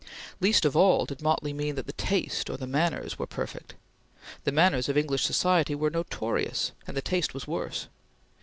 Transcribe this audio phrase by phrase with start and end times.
[0.39, 3.75] Least of all did Motley mean that the taste or the manners were perfect.
[4.45, 7.85] The manners of English society were notorious, and the taste was worse.